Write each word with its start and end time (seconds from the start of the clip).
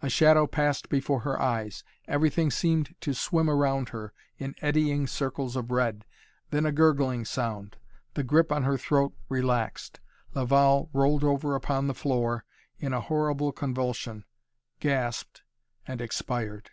A 0.00 0.08
shadow 0.08 0.46
passed 0.46 0.88
before 0.88 1.22
her 1.22 1.42
eyes. 1.42 1.82
Everything 2.06 2.48
seemed 2.48 2.94
to 3.00 3.12
swim 3.12 3.50
around 3.50 3.88
her 3.88 4.12
in 4.38 4.54
eddying 4.62 5.08
circles 5.08 5.56
of 5.56 5.72
red. 5.72 6.04
Then 6.50 6.64
a 6.64 6.70
gurgling 6.70 7.24
sound. 7.24 7.76
The 8.14 8.22
grip 8.22 8.52
on 8.52 8.62
her 8.62 8.78
throat 8.78 9.14
relaxed. 9.28 9.98
Laval 10.32 10.90
rolled 10.92 11.24
over 11.24 11.56
upon 11.56 11.88
the 11.88 11.92
floor 11.94 12.44
in 12.78 12.92
a 12.92 13.00
horrible 13.00 13.50
convulsion, 13.50 14.26
gasped 14.78 15.42
and 15.88 16.00
expired. 16.00 16.70